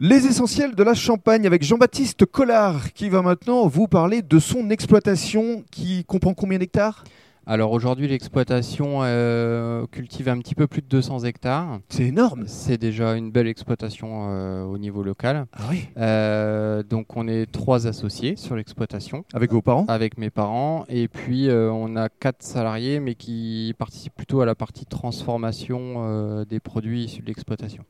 Les 0.00 0.28
essentiels 0.28 0.76
de 0.76 0.82
la 0.84 0.94
Champagne 0.94 1.44
avec 1.44 1.64
Jean-Baptiste 1.64 2.24
Collard 2.24 2.92
qui 2.92 3.08
va 3.08 3.20
maintenant 3.20 3.66
vous 3.66 3.88
parler 3.88 4.22
de 4.22 4.38
son 4.38 4.70
exploitation 4.70 5.64
qui 5.72 6.04
comprend 6.04 6.34
combien 6.34 6.60
d'hectares? 6.60 7.02
Alors 7.50 7.72
aujourd'hui, 7.72 8.06
l'exploitation 8.08 8.98
euh, 9.04 9.86
cultive 9.86 10.28
un 10.28 10.36
petit 10.36 10.54
peu 10.54 10.66
plus 10.66 10.82
de 10.82 10.86
200 10.86 11.20
hectares. 11.20 11.80
C'est 11.88 12.04
énorme. 12.04 12.44
C'est 12.46 12.76
déjà 12.76 13.16
une 13.16 13.30
belle 13.30 13.46
exploitation 13.46 14.26
euh, 14.28 14.64
au 14.64 14.76
niveau 14.76 15.02
local. 15.02 15.46
Ah 15.54 15.62
oui. 15.70 15.88
Euh, 15.96 16.82
donc 16.82 17.16
on 17.16 17.26
est 17.26 17.50
trois 17.50 17.86
associés 17.86 18.36
sur 18.36 18.54
l'exploitation 18.54 19.24
Avec 19.32 19.50
vos 19.50 19.62
parents? 19.62 19.86
Avec 19.88 20.18
mes 20.18 20.28
parents 20.28 20.84
et 20.90 21.08
puis 21.08 21.48
on 21.50 21.96
a 21.96 22.10
quatre 22.10 22.42
salariés 22.42 23.00
mais 23.00 23.14
qui 23.14 23.74
participent 23.78 24.14
plutôt 24.14 24.42
à 24.42 24.46
la 24.46 24.54
partie 24.54 24.84
transformation 24.84 26.44
des 26.44 26.60
produits 26.60 27.04
issus 27.04 27.22
de 27.22 27.28
l'exploitation. 27.28 27.82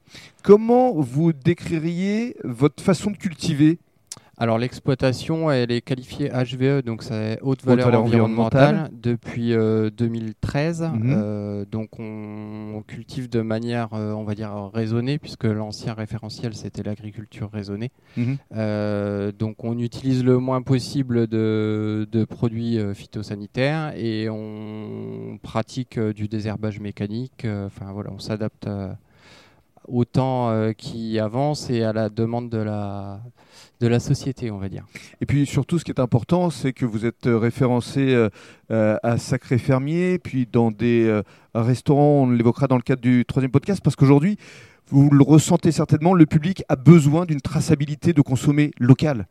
Comment 0.45 0.93
vous 0.93 1.33
décririez 1.33 2.37
votre 2.45 2.81
façon 2.81 3.11
de 3.11 3.17
cultiver? 3.17 3.81
Alors 4.41 4.57
l'exploitation, 4.59 5.51
elle 5.51 5.73
est 5.73 5.81
qualifiée 5.81 6.29
HVE, 6.31 6.83
donc 6.83 7.03
c'est 7.03 7.41
haute 7.43 7.65
valeur 7.65 7.87
valeur, 7.87 8.05
environnementale. 8.05 8.63
environnementale, 8.63 9.01
depuis 9.03 9.53
euh, 9.53 9.91
2013. 9.91 10.83
Mhm. 10.83 11.15
Euh, 11.17 11.65
donc 11.69 11.99
on, 11.99 12.75
on 12.77 12.83
cultive 12.83 13.29
de 13.29 13.41
manière, 13.41 13.89
euh, 13.95 14.13
on 14.13 14.23
va 14.23 14.37
dire, 14.37 14.71
raisonnée, 14.73 15.19
puisque 15.19 15.43
l'ancien 15.45 15.93
référentiel, 15.93 16.55
c'était 16.55 16.85
l'agriculture 16.85 17.51
raisonnée. 17.53 17.91
Euh, 18.55 19.33
donc 19.33 19.65
on 19.65 19.77
utilise 19.79 20.23
le 20.25 20.39
moins 20.39 20.63
possible 20.63 21.27
de, 21.27 22.07
de 22.11 22.25
produits 22.25 22.79
euh, 22.79 22.95
phytosanitaires 22.95 23.93
et 23.97 24.29
on 24.31 25.39
pratique 25.43 25.99
euh, 25.99 26.13
du 26.13 26.29
désherbage 26.29 26.79
mécanique. 26.79 27.45
euh, 27.45 27.67
Enfin 27.67 27.93
voilà, 27.93 28.11
on 28.15 28.19
s'adapte 28.21 28.67
euh, 28.69 28.89
au 29.89 30.05
temps 30.05 30.51
euh, 30.51 30.73
qui 30.73 31.19
avance 31.19 31.71
et 31.71 31.83
à 31.83 31.93
la 31.93 32.09
demande 32.09 32.51
de 32.51 32.59
la, 32.59 33.21
de 33.81 33.87
la 33.87 34.01
société, 34.01 34.51
on 34.51 34.59
va 34.59 34.69
dire. 34.69 34.85
Et 35.21 35.27
puis 35.27 35.47
surtout, 35.47 35.79
ce 35.79 35.85
qui 35.85 35.91
est 35.91 36.01
important, 36.01 36.51
c'est 36.51 36.73
que 36.73 36.85
vous 36.85 37.07
êtes 37.07 37.27
euh, 37.27 37.39
référencé 37.39 38.15
euh, 38.71 38.97
à 39.03 39.19
Sacré 39.19 39.59
Fermier, 39.59 40.19
puis 40.19 40.47
dans 40.51 40.71
des 40.71 41.23
restaurants, 41.55 42.23
on 42.23 42.31
l'évoquera 42.31 42.67
dans 42.67 42.77
le 42.77 42.83
cadre 42.83 43.03
du 43.03 43.25
troisième 43.27 43.51
podcast, 43.51 43.81
parce 43.83 43.97
qu'aujourd'hui, 43.97 44.37
vous 44.91 45.11
le 45.11 45.23
ressentez 45.23 45.73
certainement, 45.73 46.15
le 46.15 46.27
public 46.27 46.63
a 46.69 46.77
besoin 46.77 47.27
d'une 47.27 47.41
traçabilité 47.41 48.13
de 48.13 48.23
consommer 48.23 48.71
local. 48.79 49.27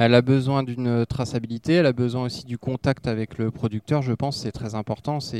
Elle 0.00 0.14
a 0.14 0.22
besoin 0.22 0.62
d'une 0.62 1.04
traçabilité, 1.06 1.72
elle 1.74 1.86
a 1.86 1.92
besoin 1.92 2.22
aussi 2.22 2.46
du 2.46 2.56
contact 2.56 3.08
avec 3.08 3.36
le 3.36 3.50
producteur, 3.50 4.00
je 4.00 4.12
pense, 4.12 4.36
c'est 4.42 4.52
très 4.52 4.76
important. 4.76 5.18
C'est 5.18 5.34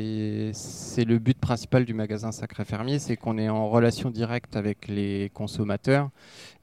le 1.05 1.19
but 1.19 1.39
principal 1.39 1.85
du 1.85 1.95
magasin 1.95 2.33
Sacré 2.33 2.65
Fermier, 2.65 2.99
c'est 2.99 3.17
qu'on 3.17 3.39
est 3.39 3.49
en 3.49 3.69
relation 3.71 4.11
directe 4.11 4.57
avec 4.57 4.89
les 4.89 5.31
consommateurs 5.33 6.11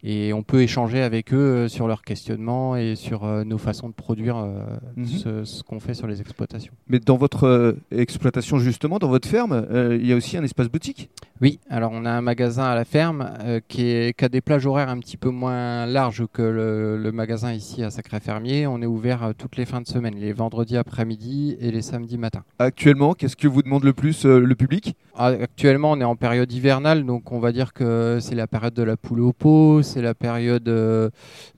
et 0.04 0.34
on 0.34 0.44
peut 0.44 0.62
échanger 0.62 1.02
avec 1.02 1.34
eux 1.34 1.38
euh, 1.38 1.68
sur 1.70 1.88
leurs 1.88 2.04
questionnements 2.04 2.76
et 2.76 2.96
sur 2.96 3.24
euh, 3.24 3.44
nos 3.44 3.58
façons 3.58 3.88
de 3.88 3.94
produire 3.94 4.38
euh, 4.38 4.60
Mhm. 4.98 5.06
ce, 5.08 5.44
ce 5.46 5.64
qu'on 5.64 5.80
fait 5.80 5.94
sur 5.94 6.06
les 6.06 6.20
exploitations. 6.22 6.74
Mais 6.88 7.00
dans 7.00 7.18
votre 7.18 7.78
exploitation, 7.92 8.60
justement, 8.60 8.98
dans 9.00 9.08
votre 9.08 9.28
ferme, 9.28 9.54
euh, 9.72 9.98
il 10.00 10.06
y 10.06 10.12
a 10.14 10.16
aussi 10.16 10.38
un 10.38 10.44
espace 10.44 10.68
boutique? 10.68 11.10
Oui, 11.42 11.60
alors 11.70 11.92
on 11.94 12.06
a 12.06 12.12
un 12.12 12.22
magasin 12.22 12.64
à 12.64 12.76
la 12.76 12.86
ferme 12.86 13.30
euh, 13.42 13.60
qui, 13.68 13.86
est- 13.88 14.18
qui 14.18 14.24
a 14.24 14.30
des 14.30 14.40
plages 14.40 14.66
horaires 14.66 14.88
un 14.88 15.00
petit 15.00 15.18
peu 15.18 15.30
moins 15.30 15.86
larges 15.86 16.24
que 16.32 16.42
le, 16.42 16.98
le 16.98 17.12
magasin 17.12 17.52
ici 17.52 17.84
à 17.84 17.90
Sacré 17.90 18.22
Fermier. 18.22 18.68
On 18.68 18.82
est 18.82 18.86
ouvert 18.86 19.22
euh, 19.22 19.32
toutes 19.38 19.58
les 19.58 19.66
fins 19.66 19.82
de 19.82 19.86
semaine, 19.88 20.16
les 20.16 20.32
vendredis 20.32 20.78
après-midi 20.78 21.58
et 21.60 21.72
les 21.72 21.82
samedis 21.82 22.18
matins. 22.18 22.44
Actuellement, 22.58 23.14
qu'est-ce 23.14 23.36
que 23.36 23.50
vous 23.50 23.62
demande 23.64 23.84
le 23.84 23.92
plus 23.92 24.26
euh, 24.26 24.40
le 24.40 24.56
public? 24.56 24.96
Ah, 25.18 25.26
Actuellement, 25.28 25.92
on 25.92 26.00
est 26.00 26.06
en 26.06 26.16
période 26.16 26.50
hivernale, 26.54 27.06
donc 27.06 27.34
on 27.34 27.40
va 27.40 27.52
dire 27.52 27.74
que 27.74 28.20
c'est 28.22 28.36
la 28.36 28.48
période 28.48 28.74
de 28.74 28.84
la 28.84 28.96
poule 28.96 29.20
au 29.20 29.34
pot, 29.34 29.82
c'est 29.82 30.02
la 30.02 30.14
période 30.14 30.70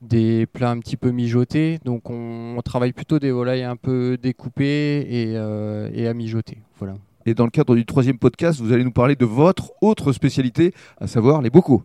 des 0.01 0.47
plats 0.47 0.71
un 0.71 0.79
petit 0.79 0.97
peu 0.97 1.11
mijotés. 1.11 1.77
Donc 1.85 2.09
on, 2.09 2.55
on 2.57 2.61
travaille 2.63 2.93
plutôt 2.93 3.19
des 3.19 3.29
volailles 3.31 3.63
un 3.63 3.75
peu 3.75 4.17
découpées 4.21 5.01
et, 5.07 5.33
et 5.33 6.07
à 6.07 6.13
mijoter. 6.15 6.57
Voilà. 6.79 6.95
Et 7.27 7.33
dans 7.33 7.43
le 7.43 7.51
cadre 7.51 7.75
du 7.75 7.85
troisième 7.85 8.17
podcast, 8.17 8.61
vous 8.61 8.71
allez 8.71 8.85
nous 8.85 8.91
parler 8.91 9.17
de 9.17 9.25
votre 9.25 9.73
autre 9.81 10.13
spécialité, 10.13 10.73
à 11.01 11.07
savoir 11.07 11.41
les 11.41 11.49
bocaux. 11.49 11.75